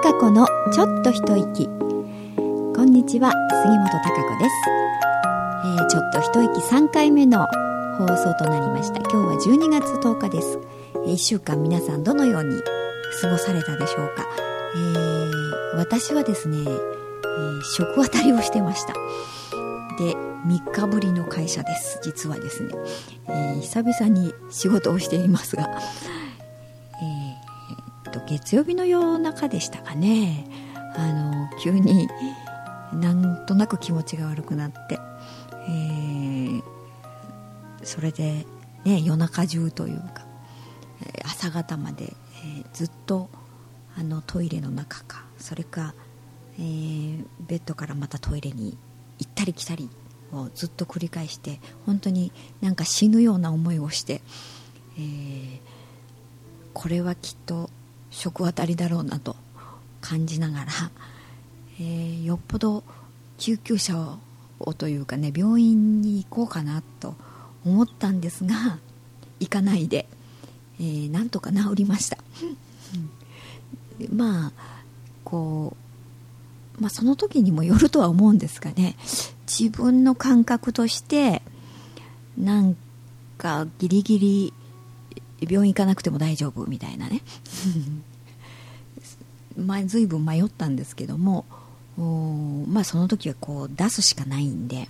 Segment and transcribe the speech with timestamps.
[0.00, 1.66] 貴子のちょっと一息。
[1.66, 3.32] こんにちは
[3.64, 4.54] 杉本貴子です、
[5.64, 7.44] えー、ちょっと一息3回目の
[7.98, 9.00] 放送となりました。
[9.00, 10.60] 今日は12月10日です、
[10.94, 12.60] えー、1週間皆さんどのように
[13.20, 14.24] 過ごされたでしょうか、
[14.76, 18.92] えー、私はですね、えー、食当たりをしてました。
[19.98, 20.14] で
[20.46, 21.98] 3日ぶりの会社です。
[22.04, 22.72] 実はですね、
[23.26, 25.68] えー、久々に仕事をしていますが。
[28.28, 30.46] 月曜日の夜中でしたかね。
[30.96, 32.06] あの急に
[32.92, 34.98] なんとなく気持ちが悪くなって、
[35.68, 36.62] えー、
[37.82, 38.44] それで、
[38.84, 40.26] ね、夜中中というか
[41.24, 43.30] 朝方まで、えー、ずっと
[43.96, 45.24] あのトイレの中か。
[45.38, 45.94] それか、
[46.58, 48.76] えー、ベッドからまたトイレに
[49.18, 49.88] 行ったり来たり
[50.32, 54.20] をずっと繰り返して本当になんか死ぬような思いをして、
[54.98, 55.60] えー、
[56.74, 57.70] これはきっと
[58.10, 59.36] 食当たりだろうなと
[60.00, 60.66] 感じながら、
[61.80, 62.82] えー、よっぽど
[63.38, 64.18] 救急車
[64.60, 67.14] をというかね病院に行こうかなと
[67.64, 68.78] 思ったんですが
[69.40, 70.06] 行かないで、
[70.80, 72.18] えー、なんとか治りました。
[74.12, 74.52] まあ
[75.24, 75.76] こ
[76.78, 78.96] う、まあ、その時にもよるとは思うんですがね。
[79.46, 81.42] 自分の感覚として
[82.36, 82.76] なん
[83.38, 84.52] かギリギリ
[85.40, 87.22] 病院行かなくても大丈夫みたいなね。
[89.56, 91.44] 前随分迷ったんですけども
[92.68, 94.88] まあその時はこう出すしかないんで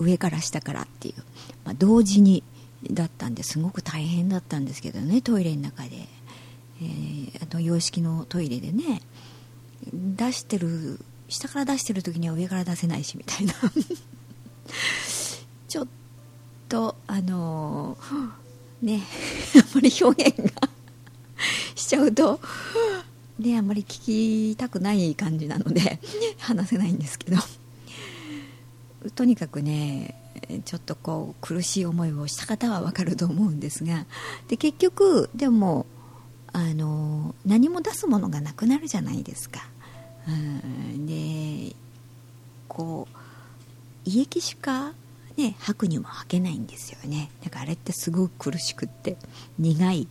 [0.00, 1.22] 上から下からっていう、
[1.64, 2.42] まあ、同時に
[2.90, 5.90] だったんですごく大変だったんですけどねトイレの中で、
[6.82, 9.02] えー、あの洋式のトイレでね
[9.92, 13.54] 出してる下から出してる時には上から出せないしみたいな。
[15.68, 15.86] ちょっ
[16.68, 18.30] とあのー、
[18.82, 19.02] ね
[19.56, 20.68] あんまり表現が
[21.74, 22.40] しちゃうと
[23.38, 26.00] ねあんまり聞きたくない感じなので
[26.38, 27.38] 話せないんですけど
[29.14, 30.14] とにかくね
[30.64, 34.06] ちょっとこう苦しい思いをした方は分かると思うんですが
[34.48, 35.86] で結局でも
[36.52, 39.68] あの何も出すものがなくなるじゃないですか。
[40.26, 41.74] うん、で
[42.68, 43.20] こう
[44.04, 44.92] 胃液しか、
[45.36, 47.30] ね、吐くにも吐けないんですよね。
[47.42, 49.16] だからあれってすごく苦しくって
[49.58, 50.08] 苦い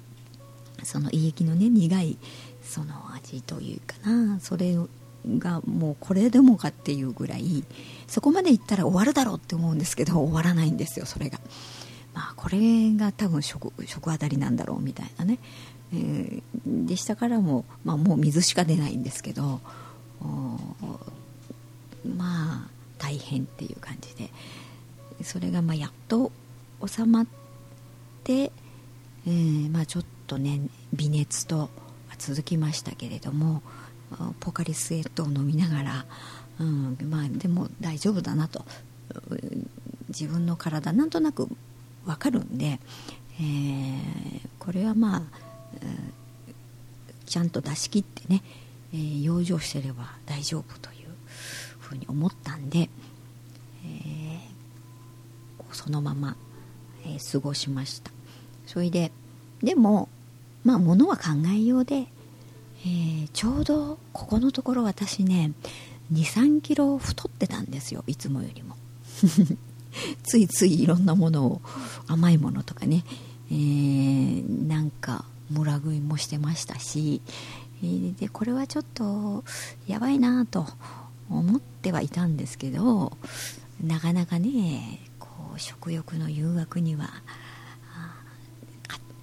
[0.83, 2.17] その胃液のね苦い
[2.63, 4.39] その味というかな。
[4.39, 4.77] それ
[5.37, 7.63] がもうこれでもかっていうぐらい
[8.07, 11.39] そこまでいったら終わるだろうって思うんですけど終わらないんですよそれが。
[12.13, 15.37] まあ、これが多分食食当たりなんだろうみたいなね、
[15.93, 16.41] えー、
[16.85, 19.61] でしたからも、まあ、もう水しか出ないんですけど
[22.03, 24.31] まあ大変っていう感じで。
[25.23, 26.31] それがまあやっと
[26.85, 27.25] 収まっ
[28.23, 30.61] て、えー、まあ、ちょっとね
[30.93, 31.69] 微熱と
[32.17, 33.61] 続きましたけれども
[34.39, 36.05] ポカリスエットを飲みながら、
[36.59, 38.63] うんまあ、でも大丈夫だなと。
[40.09, 41.47] 自分の体なんとなく
[42.05, 42.79] 分かるんで、
[43.39, 45.21] えー、これはまあ、
[45.81, 46.53] えー、
[47.25, 48.43] ちゃんと出し切ってね、
[48.93, 51.09] えー、養生してれば大丈夫という
[51.79, 52.89] ふうに思ったんで、
[55.89, 56.37] そのまま、
[57.03, 58.11] え過ごしました。
[58.67, 59.11] それで
[59.63, 60.07] でも
[60.63, 65.51] まあ物は考えようで、えー、ちょうどここのところ私ね
[66.13, 68.75] 23キロ太ってたんですよいつもよりも。
[70.21, 71.61] ついついいろんなものを
[72.05, 73.03] 甘いものとかね、
[73.49, 77.23] えー、なんか村食いもしてましたし、
[77.83, 79.43] え、でこれはちょっと
[79.87, 80.67] やばいなと
[81.31, 83.17] 思ってはいたんですけど
[83.83, 85.08] なかなかね
[85.59, 87.09] 食欲の誘惑には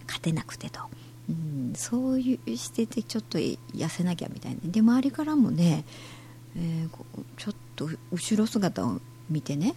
[0.07, 0.81] 勝てなくてと。
[1.29, 4.61] うん、そういうしててちょっと痩せなきゃみたいな。
[4.65, 5.85] で周りからもね、
[6.57, 7.05] えー、
[7.37, 9.75] ちょっと後ろ姿を見てね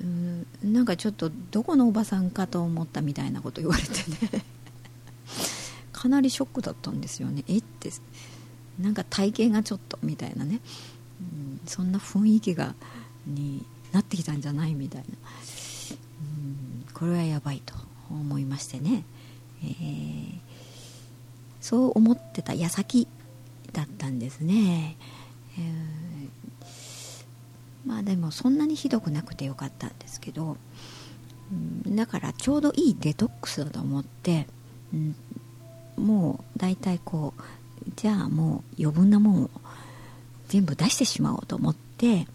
[0.00, 3.88] うんなんかちょっとどこのおばさんかと思ったみたいなこと言われて
[4.36, 4.44] ね。
[5.92, 7.44] かなりショックだったんですよね。
[7.48, 7.58] え？
[7.58, 7.90] って。
[8.78, 10.60] なんか体型がちょっとみたいなね、
[11.20, 12.74] うん、そんな雰囲気が
[13.26, 14.74] になってきたんじゃない？
[14.74, 15.06] みたいな、
[17.04, 17.74] これはやばいと
[18.10, 19.04] 思いましてね、
[19.62, 20.38] えー
[21.60, 23.08] そう思ってた矢先
[23.72, 24.98] だったんですね、
[25.58, 30.58] えー、まあでもそんなにひどくなくてよかったんですけど、
[31.86, 34.46] だからちょうどいいデトックスだと思って、
[34.92, 35.16] うん、
[35.96, 37.42] もう大体こう
[37.96, 39.50] じゃあもう余分なもんを
[40.48, 42.26] 全部出してしまおうと思って、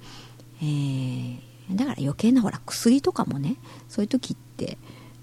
[0.62, 1.40] えー、
[1.72, 3.58] だから余計なほら薬とかもね
[3.88, 4.78] そういう時って、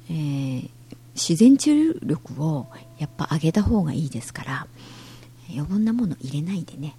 [0.09, 0.71] えー、
[1.15, 2.67] 自然治癒力を
[2.99, 4.67] やっぱ上げた方がいいですから、
[5.51, 6.97] 余分なもの入れないでね、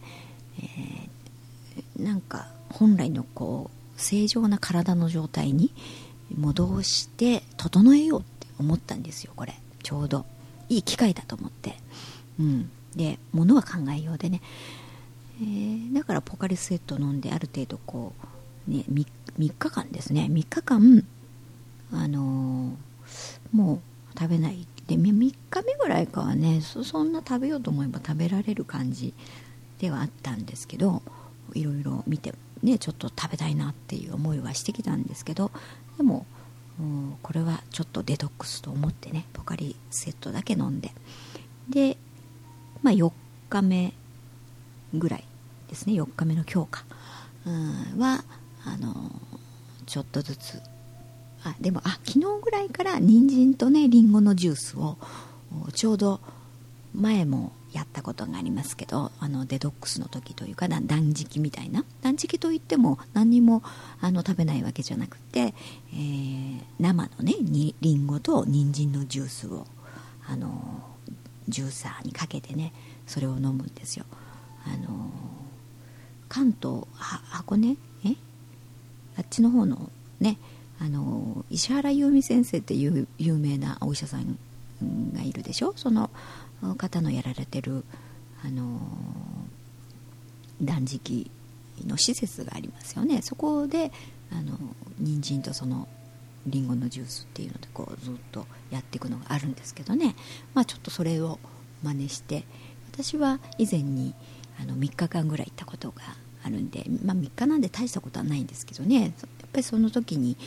[0.60, 5.74] えー、なんか本来のこう正常な体の状態に
[6.36, 9.54] 戻して整えようって思ったんですよこれ。
[9.84, 10.26] ちょうど。
[10.70, 11.76] いい機会だと思って、
[12.40, 14.42] うん、で物は考えようでね、
[15.42, 18.26] えー、だからポカリスエット飲んである程度こう、
[18.68, 19.08] ね、3,
[19.40, 20.28] 3日間ですね。
[20.30, 21.06] 3日間
[21.92, 24.68] あのー、もう食べない。
[24.88, 25.36] で3日
[25.66, 29.14] 目ぐらいかはねそんな食べようと思えば食べられる感じ
[29.80, 31.02] ではあったんですけど
[31.54, 32.34] いろいろ見て
[32.64, 35.52] ねちょっと食べたいなっていう思いはしてきたんですけど
[35.98, 36.26] でも
[37.22, 40.92] これはちょっとデトックスと思ってねポカリセットだけ飲んで。
[41.70, 41.98] で、
[42.82, 43.12] まあ、4
[43.50, 43.94] 日目
[44.94, 45.24] ぐらい
[45.68, 45.94] ですね。
[45.94, 46.86] 4日目の強化。
[47.98, 48.24] は
[48.74, 48.94] あの
[49.86, 50.62] ちょっとずつ。
[51.44, 54.98] あでもあ昨日ぐらいから人参とねりんごのジュースを
[55.74, 56.20] ちょうど
[56.96, 61.86] 前もやったことがありますけどあのデトックスの時というか断食みたいな。
[62.02, 63.62] 断食といっても何にも
[64.02, 65.54] あの食べないわけじゃなくて、
[65.94, 67.36] えー、生のね
[67.82, 69.68] りんごと人参のジュースを
[70.28, 70.84] あの
[71.48, 72.74] ジューサーにかけてね
[73.06, 74.06] それを飲むんですよ。
[74.66, 75.12] あの
[76.28, 77.78] 関東箱根？
[78.06, 78.16] え？
[79.18, 80.38] あっちの方のね
[80.80, 84.38] あの石原由美先生っていう有名なお医者さん
[85.14, 85.74] がいるでしょ？
[85.76, 86.12] その
[86.78, 87.84] 方のやられてる
[88.46, 88.80] あの
[90.62, 91.30] 断食
[91.86, 93.22] の施設がありますよね。
[93.22, 93.92] そこで
[94.32, 94.58] あの
[95.00, 95.88] 人参とその
[96.46, 100.16] りんごのジュースっていうのでこうずっとやっていくのがあるんですけどね、
[100.54, 101.40] まあ、ちょっとそれを
[101.84, 102.46] 真似して
[102.92, 104.14] 私は以前に
[104.62, 106.02] あの3日間ぐらい行ったことが
[106.48, 109.02] あるんで、まあ、3日なんで大したことはないんですけどね。
[109.02, 109.12] やっ
[109.52, 110.38] ぱりその時に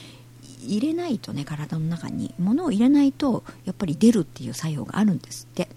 [0.62, 5.68] 入れないとね体の中に物を入れないとやっぱり出るっていう作用があるんですって、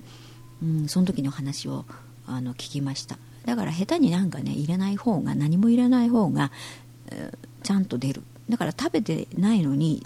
[0.62, 1.86] うん、その時の話を
[2.26, 3.18] あの聞きました。
[3.46, 6.52] だから下手になんかね入れない方が何も入れない方が、
[7.12, 8.24] えー、ちゃんと出る。
[8.50, 10.04] だから食べてないのに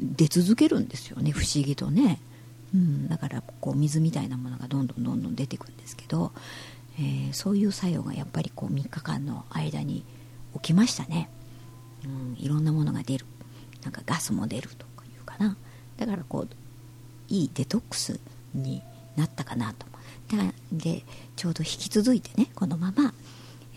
[0.00, 1.32] 出続けるんですよね。
[1.32, 2.20] 不思議とね、
[2.74, 6.32] うん、だからこう水みたいなものがどんどんどんどん出てくるんですけど、
[6.98, 10.04] えー、そういう作用がやっぱりこう3日間の間に
[10.54, 11.28] 起きましたね、
[12.04, 13.26] うん、いろんなものが出る。
[13.82, 15.56] なんかガスも出るとかいうかな。
[15.96, 16.48] だからこう
[17.28, 18.18] いいデトックス
[18.54, 18.82] に
[19.16, 19.86] なったかなと。
[20.72, 21.04] で
[21.36, 23.14] ちょうど引き続いてねこのまま、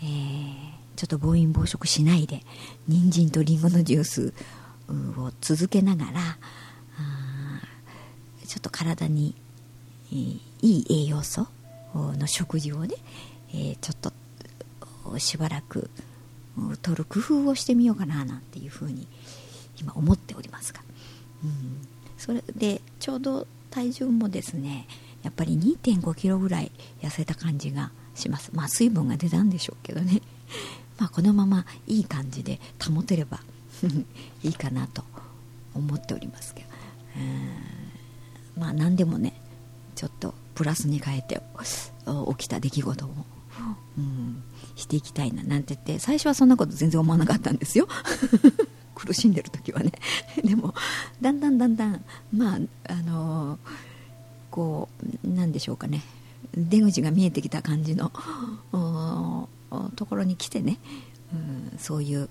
[0.02, 0.54] えー、
[0.96, 2.42] ちょっと暴飲暴食しないで
[2.88, 4.34] 人参とりんごのジュース
[5.16, 6.38] を続けながら
[8.50, 9.36] ちょっと体に、
[10.10, 11.46] いい栄養素
[11.94, 12.94] の食事をね、
[13.52, 15.90] えー、ちょっとしばらく
[16.82, 19.06] 取る工夫をしてみようかななんていうふうに
[19.80, 20.80] 今思っておりますが、
[21.44, 21.86] うん、
[22.18, 24.86] それでちょうど体重もですね
[25.22, 26.70] やっぱり2 5キロぐらい
[27.02, 28.50] 痩せた感じがします。
[28.54, 30.22] まあ水分が出たんでしょうけどね。
[30.98, 33.40] まあこのままいい感じで保てれば
[34.42, 35.04] いいかなと
[35.74, 36.68] 思っておりますけど
[38.60, 39.40] まあ何でもね
[39.94, 41.40] ちょっとプラスに変えて
[42.36, 43.08] 起きた出来事を、
[43.96, 44.42] うん、
[44.76, 47.88] していきたいななんて言って最初はそんなこと全然思わなかったんですよ。
[48.94, 49.90] 苦しんでる時はね。
[50.44, 50.74] でも
[51.18, 52.58] だんだんだんだんまあ
[52.92, 53.58] あのー、
[54.50, 54.90] こ
[55.24, 56.02] うなんでしょうかね。
[56.54, 58.12] 出口が見えてきた感じの
[59.96, 60.78] ところに来てね、
[61.32, 62.28] うん、そういう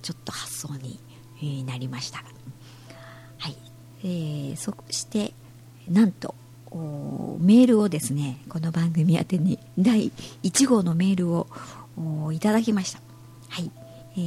[0.00, 2.22] ちょっと発想になりました。
[3.38, 3.56] はい、
[4.04, 5.34] えー、そして
[5.88, 6.36] なんと
[6.70, 10.10] メールをですねこの番組宛てに第
[10.42, 11.46] 1号のメールを
[12.32, 13.00] いただきました。
[13.48, 13.70] はい、
[14.16, 14.18] え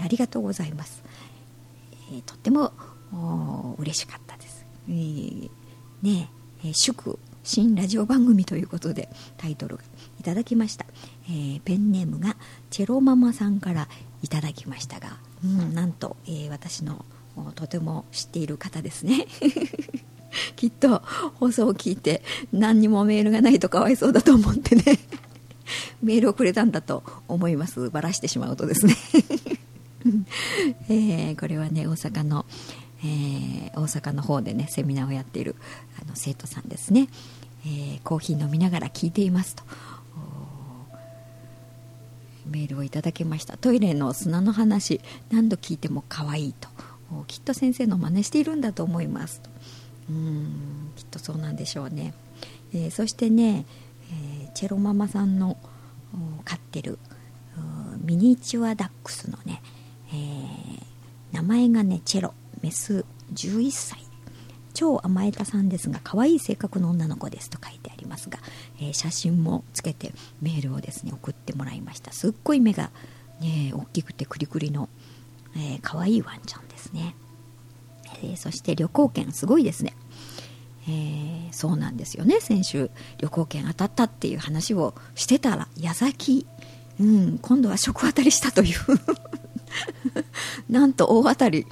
[0.00, 1.02] ー、ありがとうございます。
[2.12, 2.72] えとっても
[3.78, 4.64] 嬉しかったです。
[4.88, 5.50] えー、
[6.02, 6.30] ね
[6.64, 9.82] え祝新ラジオ番組ということでタイトルが
[10.20, 10.84] いただきました、
[11.24, 12.36] えー、ペンネームが
[12.68, 13.88] チェロママさんから
[14.22, 17.04] いただきましたが、うん、なんと、えー、私の
[17.54, 19.26] とても知っている方ですね。
[20.56, 21.02] きっと
[21.34, 22.22] 放送を聞いて
[22.52, 24.84] 何にもメールがないとかわいそうだと思ってね
[26.02, 27.90] メールをくれたんだと思います。
[27.90, 28.96] ばらしてしまうとですね。
[30.88, 32.46] えー、これはね大阪の、
[33.04, 35.56] えー、大阪の方でねセミナーをやっている
[36.02, 37.08] あの生徒さんですね、
[37.66, 39.62] えー、コーヒー飲みながら聞いていますと。
[42.46, 43.56] メールをいただきました。
[43.56, 46.68] トイレの砂の話何度聞いても可愛いと。
[47.26, 49.50] きっと先生の真似しているんだと思いますと。
[50.10, 52.12] うんきっとそうなんでしょうね、
[52.74, 53.64] えー、そしてね、
[54.42, 55.56] えー、チェロママさんの
[56.44, 56.98] 飼ってる
[58.02, 59.62] ミニチュアダックスのね、
[60.12, 60.82] えー、
[61.32, 64.10] 名前がねチェロメス11歳。
[64.72, 68.38] 超甘えたさんですが可愛い性格の女の子ですと書いてありますが、
[68.80, 72.12] え、写真もつけてメールをですね送ってもらいました。
[72.12, 72.90] すっごい目が、
[73.40, 74.88] ね、大きくてクリクリの、
[75.56, 77.16] えー、かわいいワンちゃんですね、
[78.22, 79.94] え、そして旅行券すごいですね。
[80.88, 82.40] えー、そうなんですよね。
[82.40, 86.46] 先週旅行券当たったっていう話をしてたら矢先、
[86.98, 88.76] うん、今度は食当たりしたという。
[90.68, 91.66] なんと大当たり、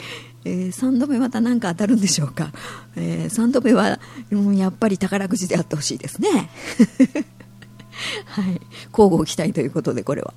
[0.45, 2.53] えー、3度目また何か当たるんでしょうか、
[2.97, 3.99] えー、3度目は、
[4.31, 6.29] うん、やっぱり宝くじであってほしいですね。
[8.27, 8.61] はい、
[8.93, 10.33] 交互期待ということでこれは、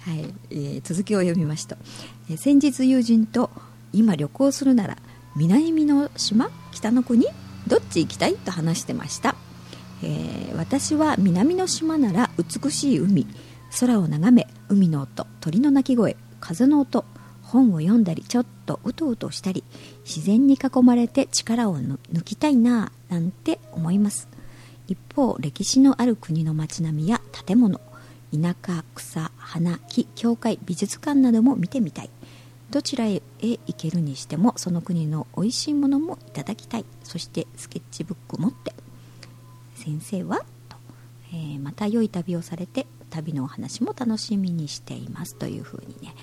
[0.00, 0.34] はい。
[0.50, 1.76] えー、続きを読みますと、
[2.30, 3.50] えー、先日友人と
[3.92, 4.96] 今旅行するなら
[5.36, 6.50] 南の島？
[6.72, 7.26] 北の国？
[7.70, 8.34] どっち行きたい？
[8.34, 9.36] と話してました、
[10.02, 13.26] えー、私は南の島なら美しい海。
[13.78, 17.04] 空を眺め海の音鳥の鳴き声風の音。
[17.42, 19.64] 本を読んだりちょっとうとうとしたり
[20.04, 24.28] 自然に囲まれて力を抜きたいななんて思います。
[24.86, 27.80] 一方歴史のある国の街並みや建物
[28.32, 32.10] 田舎草花木教会美術館なども見てみたい。
[32.70, 36.84] どちらへ行けるにしてもその国の美味しいものもいただきたい。
[37.02, 38.74] そしてスケッチブック持って。
[39.74, 40.76] 先生はと、
[41.32, 45.34] えー、また良い旅をされて旅のお話も楽しみにしています。
[45.36, 46.14] というふうにね、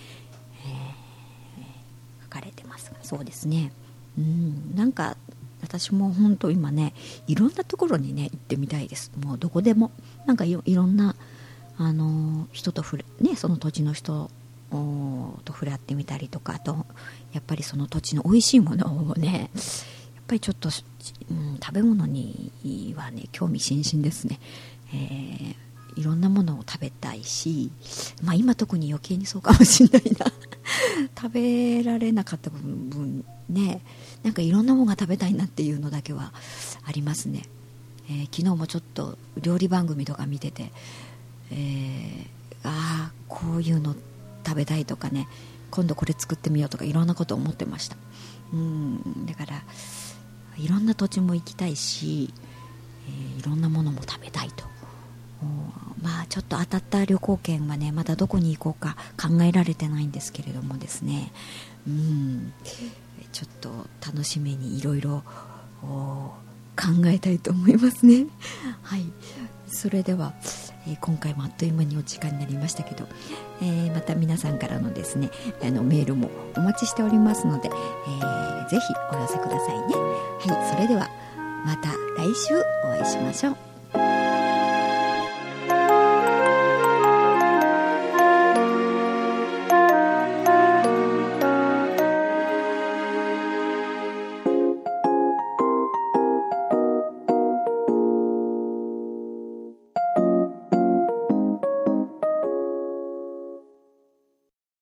[0.65, 2.91] えー、書かれてます。
[2.91, 3.71] がそうですね。
[4.17, 4.75] うん。
[4.75, 5.17] なんか
[5.61, 6.93] 私も本当今ね
[7.27, 9.11] いろんなところにね行ってみたいです。
[9.23, 9.91] もうどこでも。
[10.25, 11.15] なんかいろんな
[11.77, 14.29] あの人と触れねその土地の人
[14.69, 16.85] と触れ合ってみたりとかあと
[17.33, 19.49] やっぱりその土地の美味しいものをね
[20.15, 20.69] やっぱりちょっと、
[21.31, 22.51] うん、食べ物に
[22.97, 24.39] はね興味津々ですね、
[24.93, 27.71] えー、いろんなものを食べたいし、
[28.23, 30.25] まあ、今特に余計にそうかもしれないな。
[31.19, 33.81] 食べられなかった分ね
[34.23, 36.33] なんかいろんなものが食べたいなっていうのだけは
[36.83, 37.43] ありますね、
[38.09, 40.71] えー、昨日もちょっと料理番組とか見てて、
[41.51, 44.16] えー、ああこういうのって
[44.47, 45.27] 食べたいとかね
[45.71, 47.97] 今度これ作ってみようとかいろんなこと思ってました。
[48.53, 49.63] うんだから
[50.57, 52.33] いろんな土地も行きたいし、
[53.07, 54.65] えー、いろんなものも食べたいと。
[56.01, 61.31] まあちょっと当たった旅行券はねまだどこに行こうか考えられてないんですけれどもですね。
[61.87, 62.53] うん
[63.31, 65.23] ちょっと楽しみにいろいろ
[66.77, 68.27] 考えたいと思いますね。
[68.83, 69.05] はい。
[69.67, 70.33] それでは
[70.87, 73.05] え、今回もあっという間にお時間になりましたけど、
[73.61, 75.29] えー、また皆さんからのですね
[75.61, 79.95] あのメールもお待ちしておりますので、えー、ぜひお寄せくださいね。
[79.95, 80.73] はい。
[80.73, 81.09] それでは
[81.65, 83.66] また来週お会いしましょう。